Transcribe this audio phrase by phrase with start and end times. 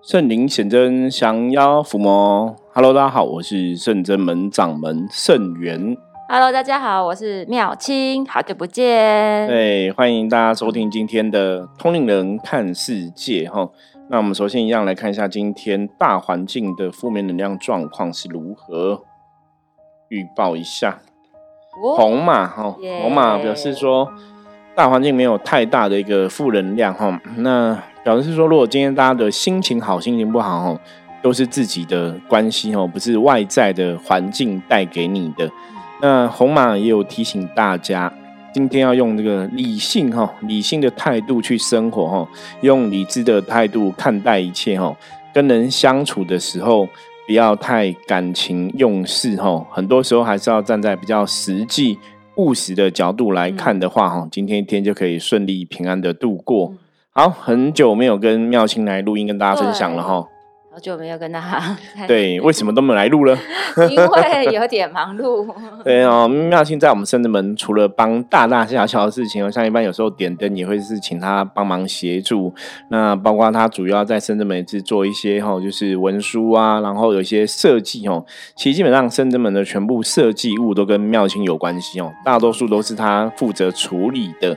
[0.00, 2.54] 圣灵显真，降妖伏魔。
[2.72, 5.96] Hello，大家好，我是圣真门掌门圣元。
[6.28, 9.48] Hello，大家好，我是妙清，好久不见。
[9.48, 13.68] 对，欢迎大家收听今天的通灵人看世界哈。
[14.08, 19.02] 那我们首先一样来看一下今天大环境的负面能量状况是如何，
[20.08, 21.00] 预报一下。
[21.96, 24.08] 红马哈，红马表示说
[24.76, 27.20] 大环境没有太大的一个负能量哈。
[27.36, 30.80] 那表示说，如果今天大家的心情好，心情不好哦，
[31.20, 35.50] 都是自己的关系哦，不是外在的环境带给你的。
[36.00, 38.10] 那红马也有提醒大家，
[38.54, 42.26] 今天要用这个理性哈，理性的态度去生活哈，
[42.62, 44.96] 用理智的态度看待一切哈。
[45.34, 46.88] 跟人相处的时候，
[47.26, 51.98] 不要太感情用事哈，很多时候还是要站在比较实际
[52.36, 56.72] 务实的角度来看的话哈，今天一天就可以顺利平安的度过。
[57.12, 60.24] 好，很久没有跟妙清来录音跟大家分享了哈。
[60.70, 61.76] 好久没有跟他。
[62.06, 63.36] 对，为什么都没有来录了？
[63.90, 65.52] 因为有点忙碌。
[65.82, 72.54] 对哦，妙清在我们深圳门，除了帮大大小小的事情，像一般有时候点灯也会是请他帮忙协助。
[72.90, 78.24] 那包括他主要在深圳门是做一些哈，就是文书啊，然后有一些设计哦。
[78.54, 84.56] 其实基本上深圳门的全部设计物都跟妙清有关系哦，大多数都是他负责处理的。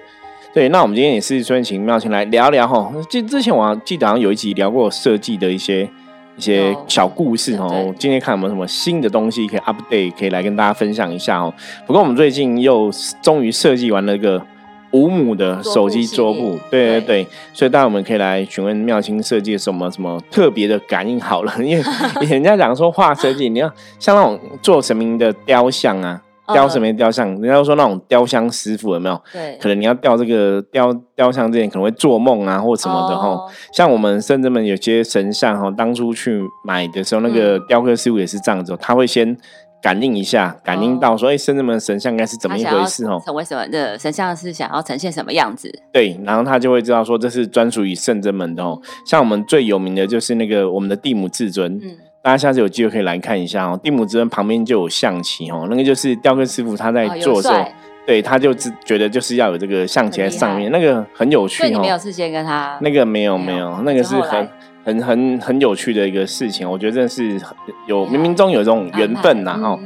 [0.53, 2.91] 对，那我们今天也是专请妙琴来聊聊哈。
[3.09, 5.89] 记之前我记得好像有一集聊过设计的一些
[6.35, 7.94] 一些小故事哦。
[7.97, 11.53] 今天看有没有什么新的东西可以 update，可以来跟大家分享一下哦。
[11.88, 12.91] 不过我们最近又
[13.22, 14.45] 终于设计完了一个
[14.91, 21.83] 五母的手机桌布，对对对，所以大家我们可以来询问妙清设计什么什么特别的感应好了， 因为
[22.29, 26.22] 人家讲说画设计，你要像那种做神明的雕像啊。
[26.53, 27.27] 雕什么雕像？
[27.41, 29.21] 人家说那种雕像师傅有没有？
[29.31, 33.38] 对，可能你要雕这个雕雕像之前可能会做梦啊，或什么的哈。
[33.73, 39.35] 像我们甚至们有些神像哈，当初去买的时候，那个雕刻师傅也是这样子，他会先
[39.81, 43.22] 感应一下，感应到说，哎，甚至们神像应该是怎么一回事哦？
[43.25, 45.72] 成为什么的神像是想要呈现什么样子？
[45.91, 48.79] 对，然后他就会知道说，这是专属于圣真门的哦。
[49.06, 51.79] 像我们最有名的就是那个我们的地母至尊。
[51.83, 51.97] 嗯。
[52.23, 57.65] 大家下次有机会可以来看一下哦，地母之恩旁边就有象棋哦，那个就是雕刻师傅他在做的时候，
[58.05, 61.69] 对，他就只觉得就是要有这个象棋在上面，那个很有趣哦。
[61.71, 62.77] 你没有事先跟他？
[62.81, 64.47] 那个没有没有，那个是很
[64.83, 67.41] 很很很有趣的一个事情，我觉得真的是
[67.87, 69.79] 有冥冥中有这种缘分呐哈。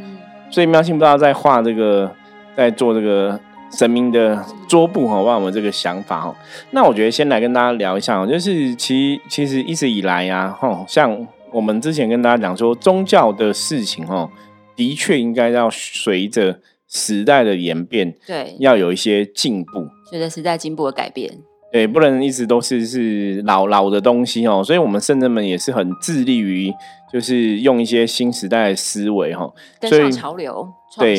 [0.52, 2.12] 所以喵星不知道在画这个，
[2.58, 3.40] 在做这个
[3.72, 6.36] 神明的桌布哈，问我们这个想法哈。
[6.72, 11.26] 那我觉得先来跟大家聊一下，就是其其实一直以来呀，哈，像。
[11.56, 14.30] 我们之前跟大家讲说，宗教的事情哦，
[14.76, 21.32] 的确应该要随着时代的演变，对，要有一些进步，随着时代进步的改变，
[21.72, 24.62] 对，不能一直都是是老老的东西哦。
[24.62, 26.70] 所以，我们圣人们也是很致力于，
[27.16, 29.50] 就是用一些新时代的思维哈，
[29.80, 30.68] 跟上潮流。
[30.98, 31.16] 对，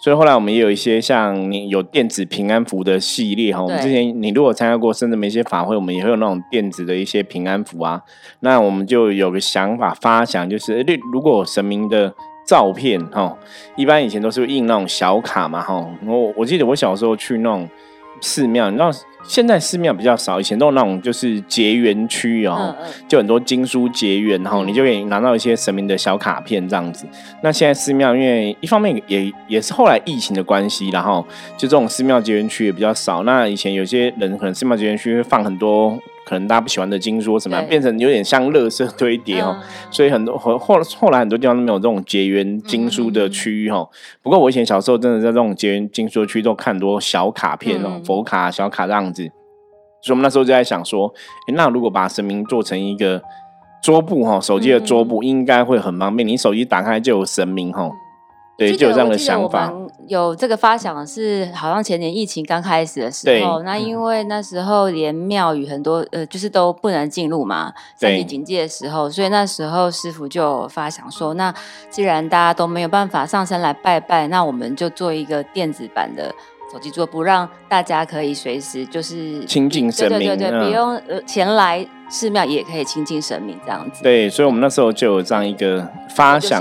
[0.00, 3.60] 所以后来我们也有一些像你有电子平安符的系列哈。
[3.60, 8.00] 我们之前你如果参加过甚至一些法会，我们也会有那种电子的一些平安符啊。
[8.40, 12.14] 那我们就有个想法发想，就是如果神明的
[12.46, 13.36] 照片哈，
[13.76, 15.84] 一般以前都是印那种小卡嘛哈。
[16.06, 17.68] 我我记得我小时候去那种
[18.20, 18.90] 寺庙，你知道。
[19.22, 22.74] 现在寺庙比较少，以前都有那种就是结缘区哦，
[23.06, 27.06] 就很多经书结缘，然后你就可以拿到一些神明的小卡片这样子。
[27.42, 31.24] 那现在寺庙因为一方面也也是后来疫情的关系，然后
[31.58, 33.22] 就这种寺庙结缘区也比较少。
[33.24, 35.98] 那以前有些人可能寺庙结缘区会放很多。
[36.30, 39.58] 可能大家不喜欢的经书什么，变成有点像垃圾堆叠哦，
[39.90, 43.84] 所以很多后后后来很多地方都没有这种结缘经书的区域哈。
[44.22, 49.24] 不过我以前小时候真的在这种结缘经书区都看多小卡片哦，佛卡、小卡这样子，
[50.02, 51.12] 所以我们那时候就在想说，
[51.52, 53.20] 那如果把神明做成一个
[53.82, 57.90] 桌布哈，手机的桌布应该会很方便，你手机打开就有神明哈。
[58.60, 59.72] 对，就有这样的想法。
[60.06, 71.54] 有这个发想是，好像前年疫情刚开始的时候，那因为那时候连庙宇很多呃，就是都不能进入嘛，三级警戒的时候，所以那时候师傅就发想说，那
[71.88, 76.30] 既然大家都没有办法上山来拜拜，那我们就做一个电子版的
[76.70, 81.86] 手机桌布，让大家可以随时就是亲近神明，对对对，不用呃前来。
[82.10, 86.60] 寺庙也可以亲近神明这样子，对，所以我们那时候就有这样一个发想，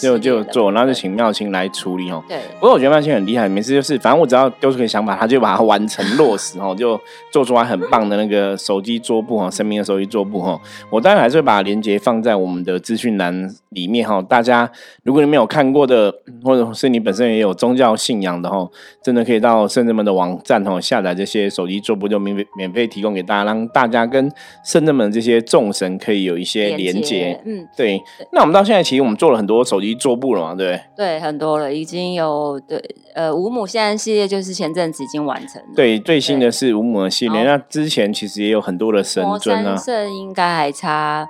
[0.00, 2.24] 就就做，然后就请妙清来处理哦。
[2.26, 6.98] 对，不过我觉得妙清很厉害，每次就是反正我只要丢出个想法，他就把它完成落实哦， 就
[7.30, 10.58] 做出来很棒的那个手机桌布哦，神明的手机桌布哈。
[10.88, 14.22] 我当然还是会把链接放在我们的资讯栏里面哈。
[14.22, 14.70] 大家
[15.02, 16.10] 如果你没有看过的，
[16.42, 18.66] 或者是你本身也有宗教信仰的哈，
[19.02, 24.32] 真的可以到圣人们的网站哦下载这些手机桌布，就免费免费提供给大家，让大家跟
[24.64, 24.85] 圣。
[24.86, 27.38] 生们这些众神可以有一些连接。
[27.44, 28.00] 嗯，对。
[28.32, 30.82] 那我们到现在其实我们做了很多手机桌布了嘛，对不对？
[30.96, 32.82] 对，很多了，已经有对
[33.14, 35.68] 呃五母现在系列就是前阵子已经完成了。
[35.74, 37.42] 对，最新的是五母的系列。
[37.42, 41.28] 那之前其实也有很多的神尊啊，神应该还差。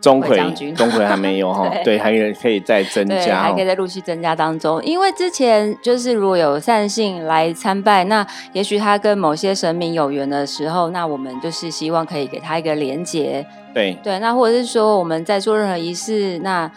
[0.00, 4.82] 钟馗，钟馗还没有 哈，对，还可以可以再增加，还可以在陆续增加当中。
[4.84, 14.18] 因为之前就是如果有善信来参拜，那也许他跟某些神明有缘的时候，那我们就是希望可以给他一个连接，对对。
[14.18, 16.70] 那或者是说我们在做任何仪式，那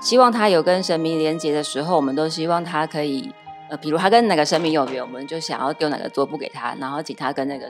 [0.00, 3.30] 希望他有跟神明连接的时候，我们都希望他可以，
[3.68, 7.66] 呃，比如他跟哪个神明有缘，我们就想要丢哪个桌布给他，然后请他跟那个。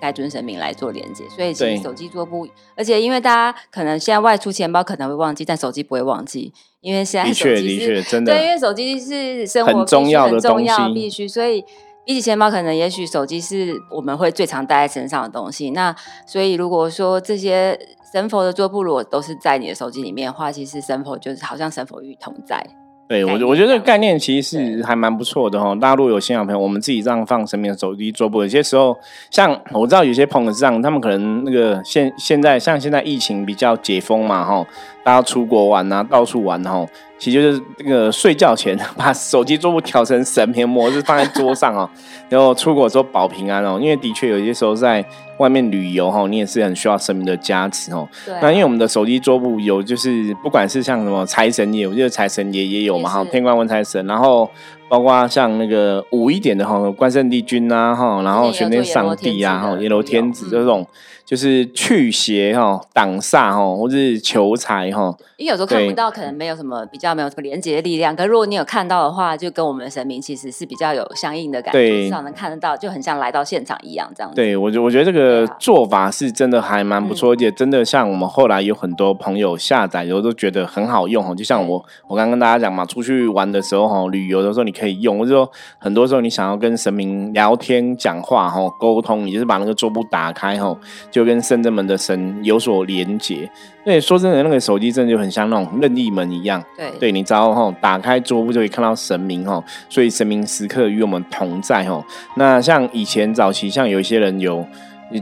[0.00, 2.46] 该尊神明来做连接，所以其实手机桌布，
[2.76, 11.64] 而且因为大家可能现在外出钱包可能会忘记，但手机不会忘记，因为现在手机是真的，对，因为手机是生活很重要的东西，必须，所以
[12.04, 15.70] 比起钱包，可能也许手机是我们会最常带在身上的东西。
[15.70, 15.94] 那
[16.26, 17.78] 所以如果说这些
[18.12, 22.66] 神佛的桌布如果都是在你的手机里面的话，其实神佛就是好像神佛与同在。
[23.08, 25.74] 对，我觉我觉得这个概念其实是还蛮不错的哈。
[25.74, 28.94] 大陆有新小朋友，我们自己这样放身边的手机桌布，有些时候
[29.30, 34.66] 像我知道有些朋友这样，他们可能那个现现在像现在疫情比较解封嘛哈，
[35.08, 36.86] 大家出国玩啊，到处玩哈。
[37.18, 41.88] 其实就是那个睡觉前 把手机桌布调成神明模式放在桌上哦，
[42.28, 43.78] 然后出国的时候保平安哦。
[43.80, 45.02] 因为的确有些时候在
[45.38, 48.06] 外面旅游哈，你也是很需要神明的加持哦。
[48.42, 54.48] 那因为我们的手机桌布有就是不管是像什么财神爷，我觉得财神爷也有嘛哈，天官文财神，然后
[54.90, 60.86] 包括像那个武一点的哈，关圣帝君啊哈，然后玄天上帝啊哈，阎罗天子这种。
[61.28, 65.14] 就是去邪哈、挡煞哈，或者是求财哈。
[65.36, 68.16] 因为有时候看不到，可能没有什么比较没有什么连接的力量。
[68.16, 74.32] 可如果你有看到的话，就跟我们的神明其实是比较有相应的感觉，至少能看得到，就很像来到现场一样这样。
[74.34, 81.34] 对我觉我觉得这个做法是真的还蛮不错，而且真的像我们后来有很多朋友下载，有时候都觉得很好用哈。
[81.34, 85.48] 就像我我刚跟大家讲嘛，出去玩的时候哈，旅游的时候你可以用，或者说
[85.78, 90.74] 很多时候你想要跟神明聊天、讲话哈、沟通，你就是把那个桌布打开哈。
[91.12, 93.50] 就跟深圳门的神有所连结，
[93.84, 96.62] 对，说真的，那个手机真的就很像那种任意门一样。
[96.76, 102.04] 对，对你只要哈打开桌布就可以看到神明哈，所以神明时刻与我们同在哈。
[102.36, 104.64] 那像以前早期，像有一些人有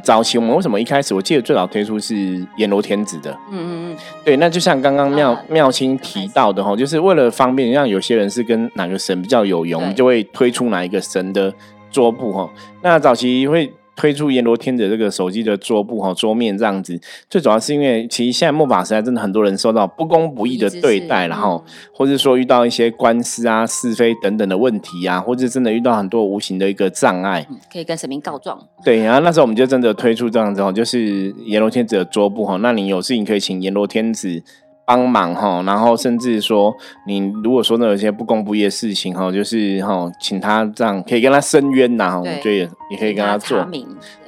[0.02, 2.14] 早期，我们为什么一开始我记得最早推出是
[2.56, 3.30] 阎罗天子的？
[3.50, 11.54] 嗯嗯嗯，对，那就像刚刚妙妙清提到的哈，就是为了方便，像有些人是跟哪个神比较有缘，就会推出哪一个神的
[11.90, 12.50] 桌布哈。
[12.82, 13.72] 那早期会。
[13.96, 28.58] 推出阎罗天子这个手机的桌布哈桌面这样子，最主要是因为其实现在末法时代真的很多人受到不公不义的对待，然后或者说遇到一些官司啊是非等等的问题啊，或者真的遇到很多无形的一个障碍，可以跟神明告状。
[28.84, 34.42] 对，然后那时候我们就真的推出这样子哦，就是阎罗天子的桌布哈，那你有事情可以请阎罗天子。
[34.86, 36.74] 帮忙哈，然后甚至说，
[37.06, 43.66] 你如果说那有些不公不义的事情哈，就是哈，请他这样可以跟他申冤呐，我觉得也可以跟他做。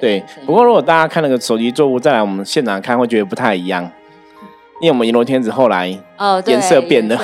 [0.01, 3.89] 对，不过如果大家看那个手机作物再来我们现场看，会觉得不太一样，
[4.83, 7.17] 因为我们银罗天子后来哦颜色变了，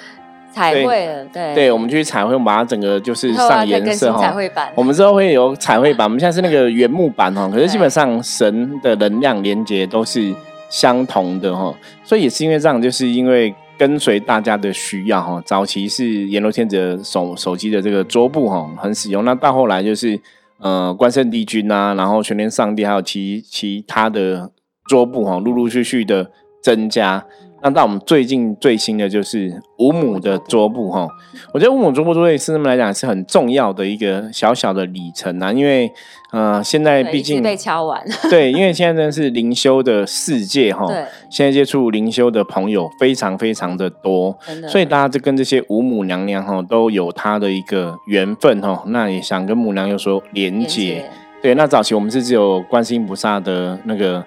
[0.50, 4.34] 彩绘了，对，对，我们去彩绘，我们把它整个就是上颜色哈。
[4.74, 10.34] 我们之后会有彩绘版，我们现在是那个原木版哈， 可是基本上神的能量连接都是。
[10.68, 11.74] 相同的哈，
[12.04, 15.42] 所以也是因为这样，就是因为跟随大家的需要哈。
[15.44, 20.20] 早期是阎罗天子手手机的这个桌布哈很使用，那到后来就是
[20.58, 24.50] 呃关圣帝君啊，然后全天上帝还有其其他的
[24.84, 26.30] 桌布哈，陆陆续续的
[26.62, 27.24] 增加。
[27.60, 31.08] 那到我们最近最新的就是五母的桌布哈，
[31.52, 35.90] 我觉得五母桌布对师生们来讲是很重要的一个小小的里程啊，因为
[36.30, 38.00] 呃现在毕竟被敲完，
[38.30, 40.86] 对，因为现在真的是灵修的世界哈，
[41.28, 44.38] 现在接触灵修的朋友非常非常的多，
[44.68, 51.10] 所以大家就跟这些五母娘娘哈都有她的一个缘分哈，那也想跟母娘有所连接，
[51.42, 54.24] 对，那早期我们是只有观世音菩萨的那个。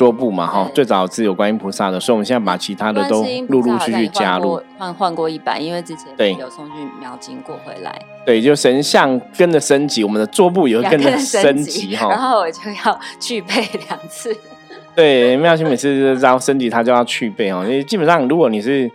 [0.00, 6.32] 桌布嘛，哈，最早是有观音菩萨的，所以我们现在把其他的都陆陆续续加入，换换过一版，因为之前对。
[6.32, 13.56] 有送去描金过回来，对，就神像跟着升级，我们的桌布也会跟着升级哈，然后我就要去备
[13.88, 14.34] 两次，
[14.96, 18.90] 对，妙心每次要升级，他就要去背哦，因为基本上如果你是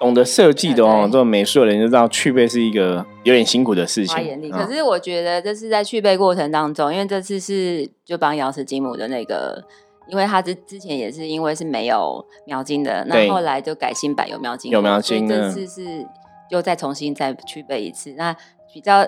[0.00, 9.62] 懂得设计的哦，做美术的人就知道去背是一个有点辛苦的事情，可是我觉得这是在去背过程当中，因为这次是就帮瑶池金母的那个。
[10.08, 16.06] 因为他之之前也是因为是没有描金的，那后来就改新版有描金，有描金这次是
[16.50, 18.14] 又再重新再去背一次。
[18.16, 18.34] 那
[18.72, 19.06] 比较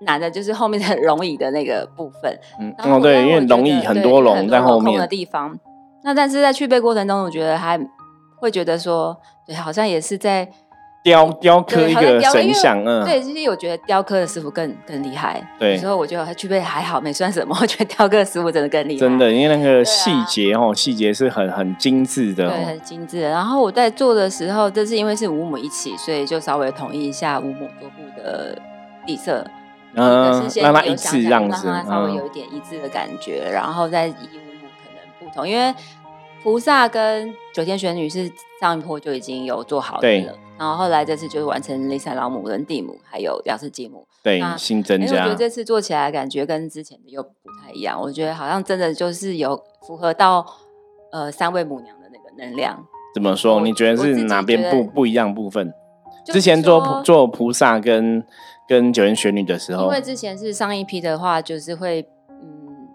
[0.00, 2.38] 难的就是后面的 龙椅的那个部分。
[2.60, 5.58] 嗯，哦对，因为龙椅很多龙在后面的地方，
[6.04, 7.80] 那但是在去背过程中，我觉得还
[8.36, 9.16] 会觉得说，
[9.46, 10.48] 对，好像也是在。
[11.02, 15.42] 雕雕刻一个神像，嗯，对，其实我觉得雕刻的师傅更更厉害。
[15.58, 17.56] 对，有时候我觉得他去背还好，没算什么。
[17.60, 23.20] 我觉得雕刻师傅真的更厉害，真的，因为那个细节哦，细节是很很精致的，对，很精致。
[23.20, 28.56] 然后我在做的时候，这是因为是五母一起，所以就稍微统一一下五母桌布的
[29.04, 29.44] 底色，
[29.94, 35.74] 嗯，让它一致，让它稍微有一点一致的感觉，然后再以五母可能不同，因为
[36.44, 38.30] 菩萨跟九天玄女是
[38.60, 40.32] 上一波就已经有做好的了。
[40.58, 45.06] 然后后来这次就是完成骊山老母跟地母，还有两次继母，对，新增加。
[45.06, 47.30] 我觉得这次做起来感觉跟之前的又不
[47.62, 48.00] 太一样。
[48.00, 50.46] 我觉得好像真的就是有符合到
[51.10, 52.86] 呃三位母娘的那个能量。
[53.14, 53.60] 怎么说？
[53.62, 55.72] 你觉得是哪边不不一样部分？
[56.26, 58.24] 之前做做菩萨跟
[58.68, 62.88] 跟九天玄女的时候，因为之前是上一批的话，就是会嗯，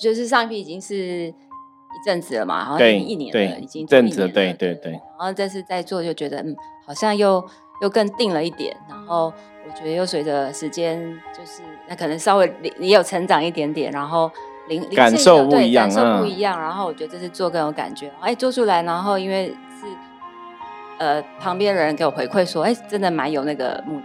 [0.00, 1.34] 就是上一批已经是。
[1.94, 4.92] 一阵子了嘛，好像已经一年了，已经一阵子，对对对。
[4.92, 6.56] 然后这次在做，就觉得嗯，
[6.86, 7.44] 好像又
[7.80, 8.76] 又更定了一点。
[8.88, 9.32] 然后
[9.66, 10.98] 我觉得又随着时间，
[11.32, 13.92] 就是那可能稍微也有成长一点点。
[13.92, 14.30] 然后
[14.68, 16.58] 灵感受不一样，感受不一样。
[16.58, 18.10] 然后我觉得这次做更有感觉。
[18.20, 19.86] 哎，做出来，然后因为是
[20.98, 24.00] 呃旁边的人给我回馈说，哎，真的蛮有那个母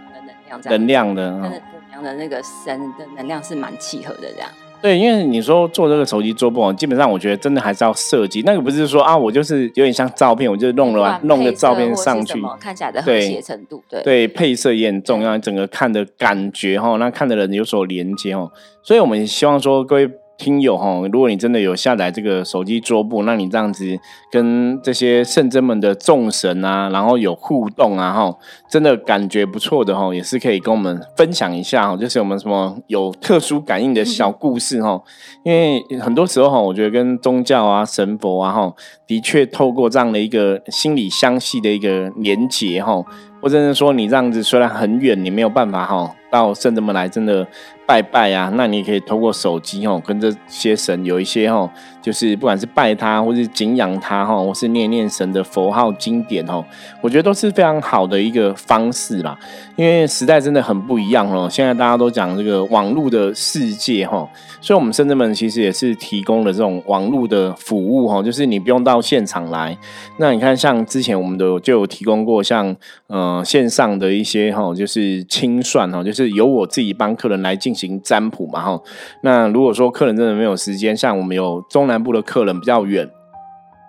[0.46, 4.48] 娘的能量，能量的，跟母娘的那个神的能量是蛮契合的这样。
[4.80, 8.42] 对，因为你说做这个手机做不好，基本上我觉得真的还是要设计。
[8.42, 18.50] 那个不是说啊，我就是有点像照片，我就弄了弄个照片上去，看起来的和谐程度，对对，配色也很重要，整个看的感觉哈，那看的人有所连接哦。
[18.82, 20.08] 所以我们希望说各位。
[20.38, 23.98] 听友哈，如果你真的有下载这个手机桌布，那你这样子
[24.30, 28.38] 跟这些圣真们的众神啊，然后有互动啊，哈，
[28.70, 35.02] 真的感觉不错的哈，也是可以跟我们分享一下哈，就是我们什么有特殊感应的小故事哈，
[35.42, 38.72] 因为很多时候哈，我觉得跟宗教啊、神佛啊哈，
[39.08, 43.04] 的确透过这样的一个心理相系的一个连结哈。
[43.40, 47.46] 或者是说你这样子虽然很远，你没有办法哈到圣者们来真的
[47.88, 51.70] 拜拜啊，那你可以通过手机哦跟这些神有一些哦，
[52.08, 56.64] 就是不管是拜他，或是敬仰他哈，或是念念神的佛号经典哈，
[57.02, 59.38] 我觉得都是非常好的一个方式啦。
[59.76, 64.26] 因为时代真的很不一样哦，现在大家都讲这个网络的世界哈，
[64.62, 69.76] 所以我们圣者们其实也是提供了这种网络的服务哈，就是你不用到现场来。
[70.18, 72.74] 那你看像之前我们都就有提供过像。
[73.10, 78.78] 嗯，线上的一些哈，就是清算哈，就是由我自己帮客人来进行占卜嘛哈。
[79.22, 83.08] 那如果说客人真的没有时间，像我们有中南部的客人比较远，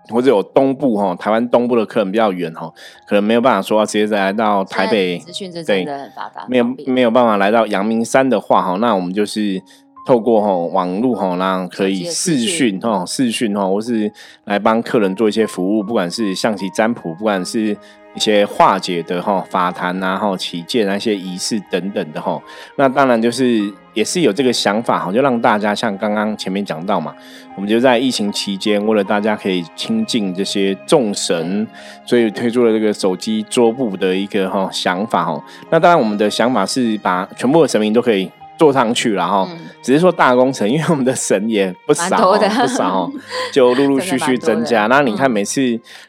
[0.09, 2.71] 或者有东部哈，台湾东部的客人比较远哈，
[3.07, 9.61] 可能没有办法说直接来到台北，资讯真的很发达，没有没有办法来到阳明山的话哈，那我们就是
[10.07, 14.11] 透过哈网络哈，那可以视讯哈，视讯哈，或是
[14.45, 17.77] 来帮客人做一些服务，不管是象棋占卜，不管是。
[18.15, 22.41] 一些化解的哈法坛啊，哈起见那些仪式等等的哈，
[22.75, 27.13] 那当然就是也是有这个想法哈，就让大家像刚刚前面讲到嘛，
[27.55, 31.67] 我们就在疫情期间，为了大家可以亲近这些众神，
[32.05, 35.43] 所以推出了这个手机桌布的一个哈想法哈。
[35.69, 38.31] 那当然我们的想法是把全部的神明都可以。
[38.59, 39.47] 做上去了哈，
[39.81, 43.09] 只是说大工程，因为我们的神也不少，不少，
[43.53, 44.87] 就陆陆续续增加。
[44.87, 45.61] 那你看，每次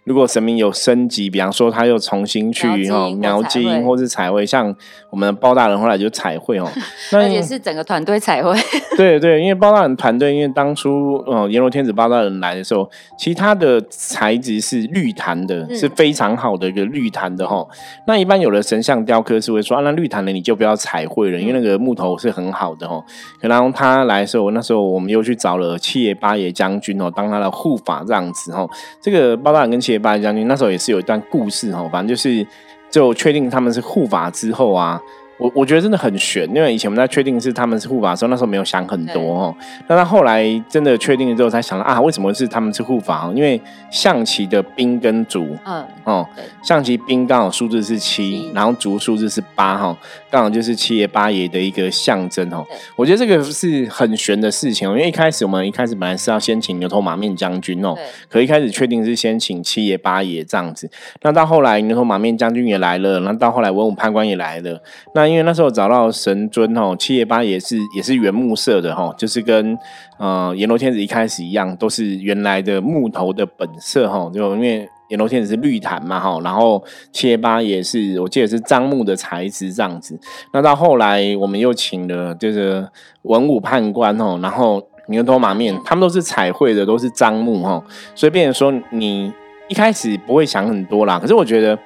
[0.03, 4.75] 如果神明有升级，比方说他又重新去哈描金或是彩绘，像
[5.11, 6.69] 我们包大人后来就彩绘哦，
[7.13, 8.53] 那也是整个团队彩绘。
[8.99, 17.65] 对对，因为包大人团队，因为当初呃阎罗天子包大人来的时候，其他的材质是绿檀的，是非常好的一个绿檀的哈。
[18.09, 22.40] 那一般有的神像雕刻是会说啊，那绿檀的你就不要彩绘了，因为那个木头是很。
[22.43, 23.05] 很好的哦，
[23.41, 28.69] 然后他来的时候，那时候我们又去找了七爷八爷将军哦，当他的护法这样子哦。
[29.01, 32.47] 这个包大人跟七爷八爷将军那时候也是有一段故事哦，反正就是
[32.91, 35.01] 就确定他们是护法之后啊。
[35.41, 39.57] 我我觉得真的很悬，因为以前我们在确定是他们是护法的时候，那时候没有想很多哦。
[39.89, 43.33] 那他后来真的确定了之后，才想到啊，为什么是他们是护法？
[43.35, 43.59] 因为
[43.91, 46.29] 象棋的兵跟卒，嗯，哦，
[46.63, 49.97] 象棋兵刚好数字是七，然后卒数字是八，哈，
[50.31, 52.63] 刚好就是七爷八爷的一个象征哦。
[52.95, 57.97] 我觉得这个是很悬的事情，因为一开始我们一开始本来是要先请牛头马面将军哦，
[58.29, 60.91] 可一开始确定是先请七爷八爷这样子。
[61.23, 64.83] 那到后来牛头马面将军也来了，那到后来文武判官也来了，
[65.15, 65.30] 那。
[65.31, 69.79] 因为那时候找到神尊哦，七叶八也是也是原木色的哈，就是跟
[70.19, 74.31] 呃阎罗天子一开始一样，都是原来的木头的本色哈。
[74.35, 76.83] 就因为阎罗天子是绿檀嘛哈，然后
[77.13, 80.19] 七叶八也是我记得是樟木的材质这样子。
[80.53, 82.89] 那到后来我们又请了就是
[83.23, 84.87] 文武判官哦，然后。
[85.09, 87.83] 牛头马面，他们都是彩绘的，都是樟木哈，
[88.15, 89.33] 所以变成说你
[89.67, 91.19] 一开始不会想很多啦。
[91.19, 91.77] 可是我觉得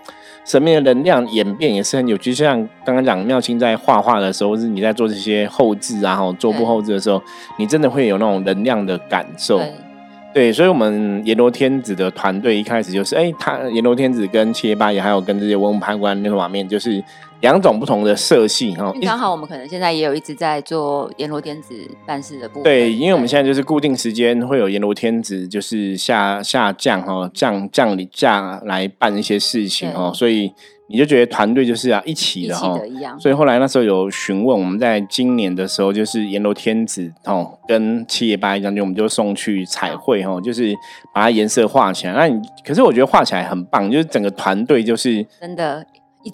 [0.44, 7.22] 神明的能量演变也是很有趣，就像刚刚讲妙清在画画的时候，是你在做这些后置啊，哈，做布后置的时候，
[7.56, 9.60] 你真的会有那种能量的感受。
[10.34, 17.02] 对，所以，我们阎罗天子的团队一开始就是，哎，他阎罗天子跟七爷八爷，还有跟这些文武判官那个画面，就是
[17.40, 18.92] 两种不同的色系哈。
[19.02, 21.74] 刚好我们可能现在也有一直在做阎罗天子
[22.06, 22.62] 办事的部分。
[22.62, 30.52] 对，因为我们现在就是固定时间会有阎罗天子，就是下下降哈，降降临降来办一些事情哦，所以。
[30.86, 32.78] 你就觉得团队就是要一起的哈，
[33.18, 40.74] 所以后来那时候有询问，我们在今年的时候就是阎罗天子哦，跟七爷八爷将军，我们就送去彩绘哈，就是
[41.14, 42.12] 把它颜色画起来。
[42.12, 45.84] 那你可是我觉得画起来很棒，就是整个团队就是真的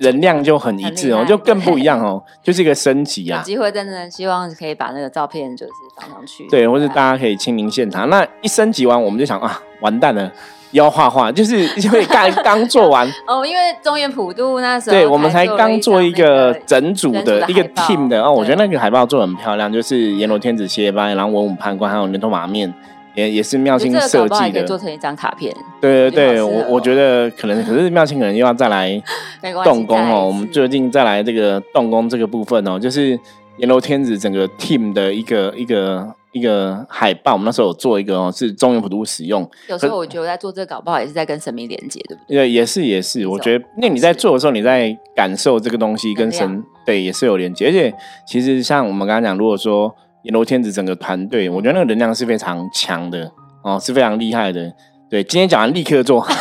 [0.01, 3.39] 能量就很一致哦，就更不一样哦， 就是一个升级啊。
[3.39, 8.09] 有机会真的希望可以把那个照片就是放上去，对，或者大家可以亲临现场。
[8.09, 10.31] 那一升级完，我们就想啊，完蛋了。
[10.73, 22.73] 要画画，就是 因为刚刚做完 哦，因为中原普渡那时候，对我们才刚做一个整组的一个 team 的哦，我觉得那个海报做很漂亮，就是阎罗天子谢班，然后文武判官还有牛头马面，
[23.15, 25.55] 也也是妙清设计的，做成一张卡片。
[25.81, 29.01] 对对对，我我觉得可能可是妙清可能又要再来
[29.65, 33.19] 动工哦，我们最近再来这个动工这个部分哦，就是
[33.59, 36.15] 阎罗天子整个 team 的一个一个。
[36.33, 39.43] 一个海报，我们那时候有做一个哦，是中原普渡使用。
[39.67, 42.37] 有时候我觉得我在做这个搞不好也是在跟神明连接，对不对？
[42.37, 43.27] 对，也是也是。
[43.27, 47.67] 我觉得那你在做的时候，你在感受这个东西跟神，对，也是有连接。
[47.67, 47.93] 而且
[48.25, 53.31] 其实像我们刚刚讲，如果说阎罗天子整个团队，我觉得那个能量是非常强的
[53.63, 54.73] 哦，是非常厉害的。
[55.09, 56.25] 对，今天讲完立刻做。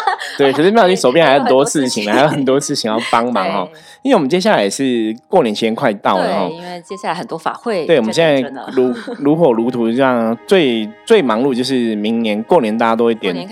[0.36, 3.68] 对，可是妙你手边还有很多事情， 还有很多事情要帮忙哈。
[4.02, 7.86] 因为我们接下来是过年前快到了哈，因为接下来很多法会。
[7.86, 8.40] 对，我们现在
[8.72, 13.48] 如如火如荼，这样最最忙碌就是明年过年，大家都会点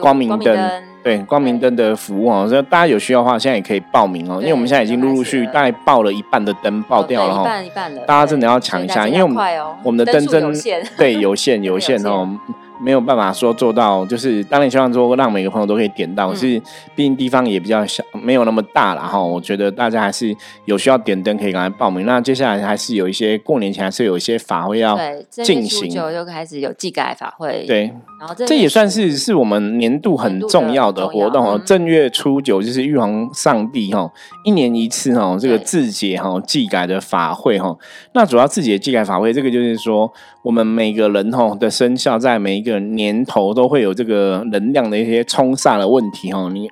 [0.00, 0.56] 光明灯。
[1.02, 4.40] 对，光明灯的服务哦，所以大家有需要的话，现在也可以报名哦。
[4.40, 8.02] 因为我们现在已经陆陆续大概报了一半的灯报掉了哈，一半一半了。
[8.04, 10.52] 大家真的要抢一下，因为我们我们的灯真
[10.96, 12.38] 对有限有限哦。
[12.80, 16.60] 没有办法说做到，就是当然希望说让每个朋友都可以点到，是
[16.94, 19.20] 毕竟地方也比较小，没有那么大了哈。
[19.20, 22.06] 我觉得大家还是有需要点灯可以赶快报名。
[22.06, 24.98] 那接下来还是有一些过年前还是有一些法会要
[25.30, 27.64] 进行，就开始有祭改法会。
[27.66, 31.60] 对，然后这也算是是我们年度很重要的活动哦。
[31.64, 34.10] 正月初九就是玉皇上帝哈，
[34.44, 37.76] 一年一次哈，这个自节哈祭改的法会哈。
[38.12, 40.12] 那主要自节祭改法会，这个就是说。
[40.44, 46.50] 我们每个人哈的生肖，在每一个年头都会有这个能量的一些冲煞的问题哦。
[46.52, 46.68] 你，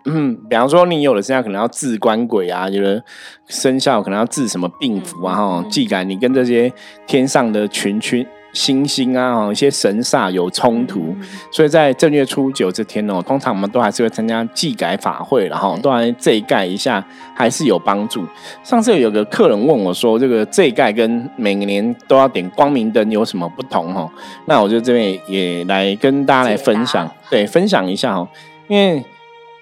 [0.49, 3.01] 比方说你有的生肖可能要治官鬼啊，有的
[3.47, 6.73] 生肖可能要治什么病符啊，哈，既感你跟这些
[7.07, 8.27] 天上的群群。
[8.53, 11.15] 星星啊，一些神煞有冲突，
[11.51, 18.25] 所以在正月初九这天哦，通常我们都还是会参加祭改法会，然后都来这盖一下，还是有帮助。
[18.63, 23.93] 上次有个客人问我说，这个这盖跟每年都要点光明灯有什么不同？
[23.93, 24.11] 哈，
[24.47, 28.27] 那我就这边也来跟大家来分享，对，分享一下哈。
[28.69, 29.05] 因为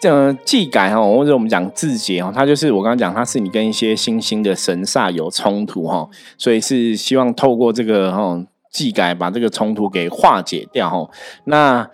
[0.00, 8.40] 这祭改哈，或者我们讲字节哈，它就是我刚刚讲，它是你跟一些星星的神煞有冲突哈，所以是希望透过这个哈。
[8.74, 11.08] 祭改把这个冲突给化解掉哈，
[11.44, 11.88] 那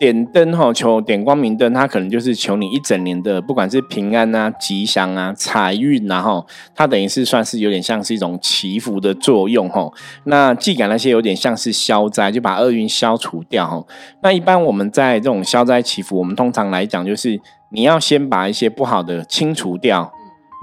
[0.00, 6.44] 点灯哈，求点光明灯，它可能就是求你一整年的，不管是平安啊、吉祥啊、财运啊哈，
[6.74, 9.88] 它等于是算是有点像是一种祈福的作用哈。
[10.24, 13.86] 那祭改那些有点像是消灾，就把厄运消除掉哈。
[14.20, 20.12] 那一般我们在这种消灾祈福，我们通常来讲就是你要先把一些不好的清除掉，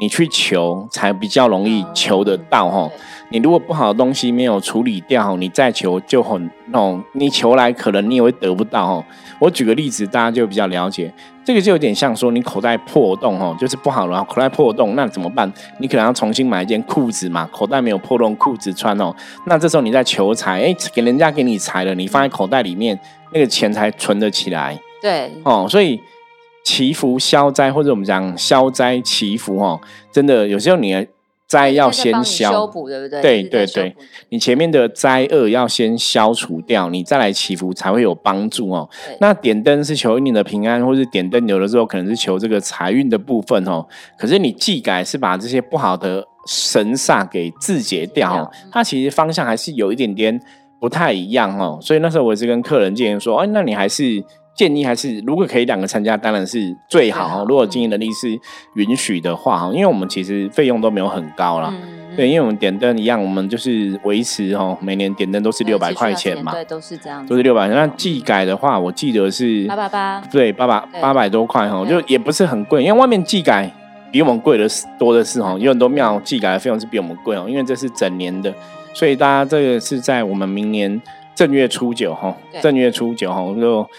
[0.02, 2.92] 你去求才比较容易求得到哈。
[3.32, 9.06] 你如果不好的东西没有处理掉，你再求就很那种，你求来可能你也会得不到哦。
[9.40, 11.12] 我举个例子，大家就比较了解，
[11.46, 15.52] 这个就有点像说你口袋破洞哦，就是不好了，口袋破洞，那怎么办？
[15.80, 19.16] 你可能要重新买一件裤子嘛，口袋没有破洞，裤子穿哦。
[19.46, 23.00] 那这时候你在求财，哎，给人家给你财了，你放在口袋里面，
[23.32, 24.78] 那个钱才存得起来。
[25.02, 25.98] 对，哦，所以
[26.66, 29.80] 祈福消灾，或者我们讲消灾祈福哦，
[30.12, 31.08] 真的有时候你。
[31.52, 33.22] 灾要先消，对不对？
[33.22, 33.96] 对对对，
[34.30, 38.90] 你前面的灾厄要先消除掉，你再来祈福才会有帮助哦。
[39.20, 43.86] 那点灯是求一年的平安，或是点灯有的时候可能是求这个财运的部分哦。
[44.18, 50.42] 可是你祭改是把这些不好的神煞给自解掉，它其实方向还是有一点点
[50.80, 51.78] 不太一样哦。
[51.82, 54.24] 所以那时候我是跟客人建议说，哎，那你还是。
[54.62, 57.44] 建议还是如果可以两个参加，当然是最好。
[57.46, 58.40] 如果经营能力是
[58.76, 61.74] 允许的话，因为我们其实费用都没有很高了。
[62.16, 67.68] 对，因为我们点灯一样，我们就是维持哦，每年点灯都是六百块钱嘛，对，都是这样，都是六百。
[67.70, 73.68] 那季改的话，我记得是八百八，对，八百八百多块哈，就也不是很贵，因为外面季改
[74.12, 78.54] 比我们贵的是多的是哈，有很多庙季改的费用是比我们贵哦，因为这是整年的，
[78.94, 81.02] 所以大家这个是在我们明年
[81.34, 83.90] 正月初九哈，正月初九哈就。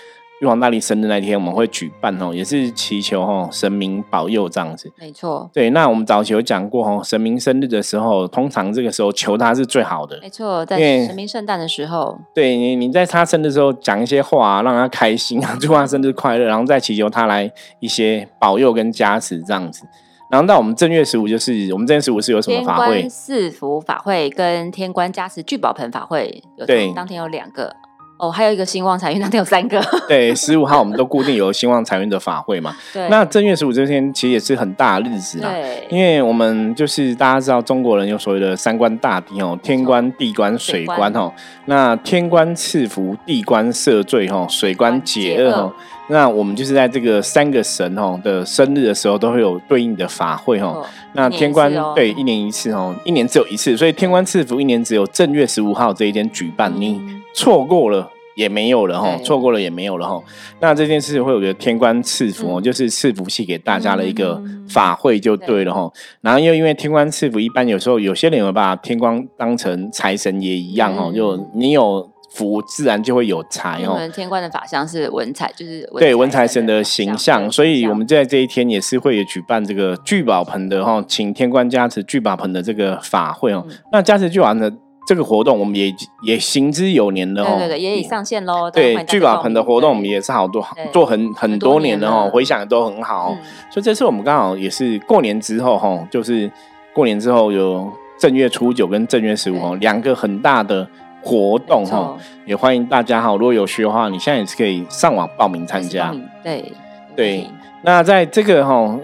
[0.42, 4.90] 玉皇大帝生日那天，我们会举办哦，也是祈求哦神明保佑这样子。
[4.98, 5.70] 没错，对。
[5.70, 10.18] 那我们早期有讲过哦，神明生日的时候，通常这个时候求他是最好的。
[10.20, 10.76] 没错，在
[11.06, 19.84] 神明圣诞的时候，对你你在他生日的时候讲一些话，让他开心啊， 祝他生日快乐，然后再祈求他来一些保佑跟加持这样子。
[20.28, 23.08] 然后到我们正月十五，就是我们正月十五是有什么法会？
[23.08, 26.66] 四福法会跟天官加持聚宝盆法会有。
[26.66, 27.76] 对，当天有两个。
[28.22, 29.82] 哦，还有一个兴旺财运，那天有三个。
[30.06, 32.72] 对，十五号我们都固定有兴旺财运的法会嘛。
[32.94, 33.08] 对。
[33.08, 35.50] 那正月十五这天其实也是很大的日子啦。
[35.50, 35.84] 对。
[35.90, 41.32] 因为我们就是大家知道中国人有所谓的三官大帝哦，天官、地官、水官哦。
[41.64, 45.72] 那天官赐福，地官赦罪哦，水官解厄哦。
[46.06, 50.86] 那我们就是在这个三个神哦的生日的时候，都会有对应的法会哦。
[51.14, 56.72] 那天官对一年一次哦，一年只有一次，所以天官赐福一年只有正月十五号这一天举办。
[56.78, 57.00] 你
[57.34, 58.10] 错过了。
[58.34, 60.18] 也没有了哈，错过了也没有了哈。
[60.58, 65.92] 那这件事会有个天官赐福哦，就是赐福系给大家的一个法会就对了哈。
[66.22, 74.00] 然后又因为天官赐福，一般有时候有些人会把天官当成财神爷一样哈，就你有福，自然就会有财哦。
[74.14, 83.66] 天官的法相是文采，就是对文财神的形象，所以我们在这一天也是会举办这个聚宝盆的哈，请天官加持聚宝盆的这个法会哦。
[83.92, 84.72] 那加持聚宝的。
[85.04, 88.70] 这个活动我们也也行之有年了哦，对对对，也已上线喽。
[88.70, 93.36] 对聚宝盆的活动，我们也是好多做很很多年了哦，回想都很好。
[93.70, 96.50] 所以这次我们刚好也是过年之后哈，就是
[96.94, 100.86] 过年之后有正月初九跟正月十五哦两个很大的
[101.20, 106.14] 活动哈，也欢迎大家哈，如果有需的话，你现在也是可以上网报名参加。
[106.44, 106.72] 对
[107.16, 107.46] 对，
[107.82, 108.98] 那在这个哈。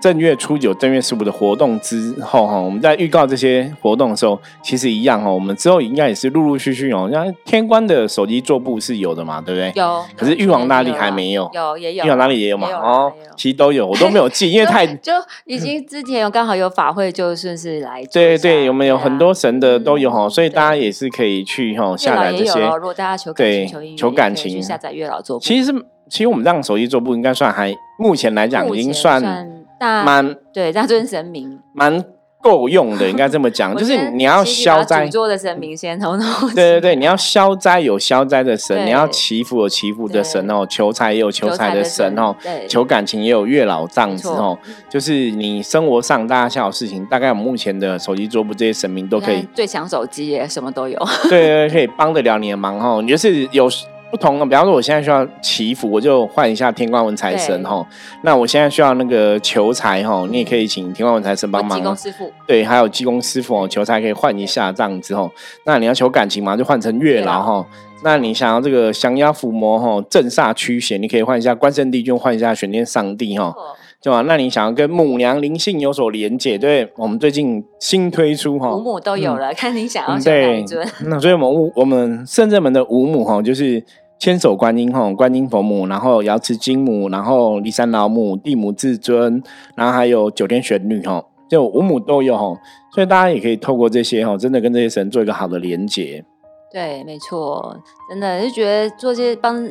[0.00, 5.30] 正月初九、正月十五的活动之后，哈，我们在预告这些活动的时候，其实一样哈。
[5.30, 9.72] 我们之后应该也是陆陆续续哦，像天官的手机桌布是有的嘛，对不对？
[9.82, 10.04] 有。
[10.16, 11.50] 可是玉皇大帝还没有。
[11.52, 12.04] 有也有。
[12.04, 12.68] 玉皇大帝也有嘛？
[12.68, 15.12] 哦，其实都有，我都没有记，因为太就
[15.44, 18.04] 已经之前有刚好有法会，就顺势来。
[18.12, 22.60] 对对，我们有很多神的都有哈，所以大家也是可以去哈下载这些。
[22.60, 25.44] 如果大家求对求感情，下载月老桌布。
[25.44, 25.72] 其实
[26.08, 29.57] 其实我们这样手机桌布应该算还目前来讲已经算。
[29.80, 32.04] 蛮对，大尊神明蛮
[32.40, 35.04] 够用的，应该这么讲， 就是你要消灾。
[35.06, 36.48] 主桌的神明先头头。
[36.50, 42.34] 对对对，你要消灾有消灾的神，你要祈福有祈福的神哦，求财也有求财的神哦，
[42.68, 44.56] 求感情也有月老丈子哦。
[44.88, 49.46] 就是你生活上大家想事情，大概我目前的手机桌布这些神明都可以。
[49.52, 50.96] 最强手机耶，什么都有。
[51.28, 53.02] 对对，可以帮得了你的忙哦。
[53.02, 53.68] 你就是有。
[54.10, 57.86] 不同的，比方说，我现在需要祈福，我就换一下天官文财神哈。
[58.22, 61.78] 那我现在需要那个求财哈，你也可以请天官文财神帮忙。
[61.78, 65.30] 济公师傅对，还有济公师傅哦，求财可以换一下这样子哦。
[65.64, 67.66] 那你要求感情嘛，就换成月老哈。
[68.02, 73.54] 那你想要这个降妖伏魔哈，镇煞驱邪，你可以换一下关圣帝君，换一下玄天上帝哈。
[74.00, 74.22] 对吧？
[74.22, 80.86] 那你想要跟母娘灵性有所连接，对我们最近新推出哈，五母都有了，看你想要哪尊。
[81.06, 83.82] 那所以我们我们圣正门的五母哈，就是
[84.18, 89.42] 千手观音哈，观音佛母，然后瑶池金母，然后骊山老母，地母至尊，
[89.74, 92.56] 然后还有九天玄女哈，就五母都有哈。
[92.94, 96.24] 所以大家也可以透过这些哈，真的跟这些神做一个好的连接。
[96.70, 97.76] 对，没错，
[98.08, 99.68] 真的就觉得做这些帮。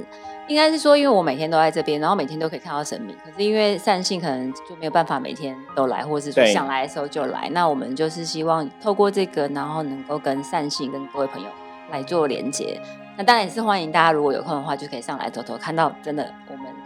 [0.47, 3.13] 应该是说，因为我每天都在这边，然后每天都可以看到神明。
[3.17, 7.49] 可是因为善信可能就没有办法每天都来，或者是说想来的时候就来。
[7.51, 11.49] 那我们就是希望透过这个，然后能够跟善信、跟各位朋友
[11.91, 12.79] 来做连接。
[13.17, 16.76] 那当然也是欢迎大家，如果有空的话，就可以上来走走，看到真的我们。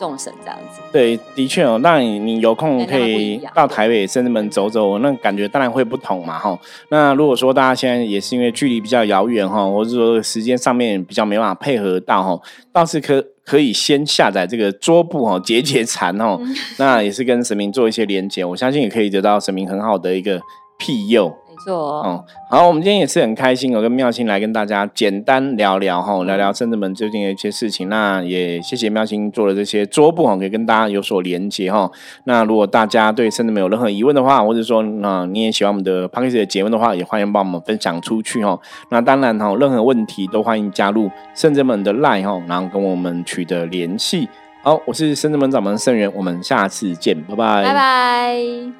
[0.00, 1.78] 众神这样子，对，的确哦。
[1.82, 6.58] 那你你有空可以到台北甚至门走走，那感觉当然会不同嘛，哈。
[6.88, 12.40] 那如果说大家现在也是因为距离比较遥远哈，或者说时间上面比较没办法配合到哈，
[12.72, 16.40] 倒是可可以先下载这个桌布哈，解解馋哦。
[16.78, 20.40] 那也是跟神明做一些连接，我相信也可以得到神明很好的一个
[20.78, 21.36] 庇佑。
[21.64, 27.88] 错，嗯，好，我们今天也是很开心，我跟妙心来跟大家简单聊聊哈，聊聊圣子们最近的一些事情。
[27.88, 31.90] 那也谢谢妙心做了这些桌布哈，可以跟大家有所连接哈。
[32.24, 38.58] 那如果大家对圣子们有任何疑问的话，或者说那你也喜欢我们的 p a c k a g e 的节目的话，也欢迎帮我们分享出去哈。
[38.90, 44.28] 那当然哈，任何问题都欢迎加入圣子们的 line 哈，然后跟我们取得联系。
[44.62, 48.79] 好，我是圣子门掌门圣元，我们下次见，拜拜，拜拜。